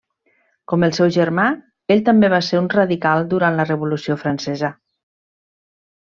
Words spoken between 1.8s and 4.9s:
ell també va ser un radical durant la Revolució francesa.